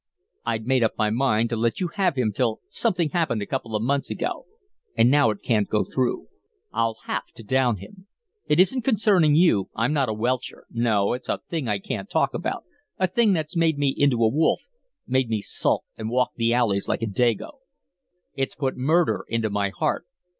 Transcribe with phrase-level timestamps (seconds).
[0.47, 3.75] I'd made up my mind to let you have him till something happened a couple
[3.75, 4.47] of months ago,
[4.97, 6.25] but now it can't go through.
[6.73, 8.07] I'll have to down him.
[8.47, 10.65] It isn't concerning you I'm not a welcher.
[10.71, 12.63] No, it's a thing I can't talk about,
[12.97, 14.61] a thing that's made me into a wolf,
[15.05, 17.59] made me skulk and walk the alleys like a dago.
[18.33, 20.07] It's put murder into my heart.